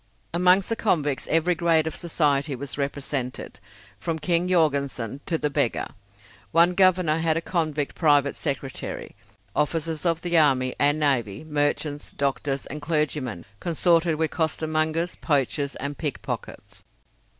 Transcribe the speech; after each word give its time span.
Amongst 0.33 0.67
the 0.69 0.75
convicts 0.75 1.27
every 1.29 1.53
grade 1.53 1.85
of 1.85 1.95
society 1.95 2.55
was 2.55 2.75
represented, 2.75 3.59
from 3.99 4.17
King 4.17 4.47
Jorgensen 4.47 5.21
to 5.27 5.37
the 5.37 5.51
beggar. 5.51 5.89
One 6.51 6.73
Governor 6.73 7.19
had 7.19 7.37
a 7.37 7.39
convict 7.41 7.93
private 7.93 8.35
secretary. 8.35 9.15
Officers 9.55 10.03
of 10.03 10.21
the 10.23 10.39
army 10.39 10.73
and 10.79 10.99
navy, 10.99 11.43
merchants, 11.43 12.13
doctors, 12.13 12.65
and 12.65 12.81
clergymen 12.81 13.45
consorted 13.59 14.15
with 14.15 14.31
costermongers, 14.31 15.17
poachers, 15.17 15.75
and 15.75 15.95
pickpockets. 15.99 16.83